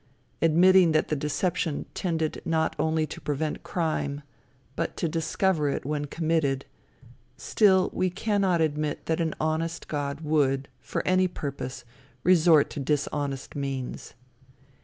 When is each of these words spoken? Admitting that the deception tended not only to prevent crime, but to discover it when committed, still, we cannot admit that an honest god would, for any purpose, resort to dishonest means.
Admitting 0.41 0.93
that 0.93 1.09
the 1.09 1.15
deception 1.15 1.85
tended 1.93 2.41
not 2.43 2.75
only 2.79 3.05
to 3.05 3.21
prevent 3.21 3.61
crime, 3.61 4.23
but 4.75 4.97
to 4.97 5.07
discover 5.07 5.69
it 5.69 5.85
when 5.85 6.05
committed, 6.05 6.65
still, 7.37 7.87
we 7.93 8.09
cannot 8.09 8.61
admit 8.61 9.05
that 9.05 9.21
an 9.21 9.35
honest 9.39 9.87
god 9.87 10.21
would, 10.21 10.67
for 10.79 11.07
any 11.07 11.27
purpose, 11.27 11.85
resort 12.23 12.67
to 12.71 12.79
dishonest 12.79 13.55
means. 13.55 14.15